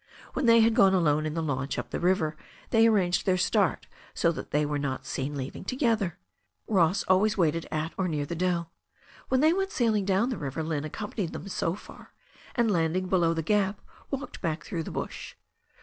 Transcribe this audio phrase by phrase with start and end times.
[0.33, 2.35] When they had gone alone in the launch up the river
[2.71, 3.85] they arranged their start
[4.15, 6.17] so that they were not seen leaving to gether.
[6.67, 8.71] Ross always waited at or near the dell.
[9.29, 12.13] When they went sailing down the river Lynne accompanied them so far,
[12.55, 13.79] and landing below the gap,
[14.09, 15.35] walked back through the bush.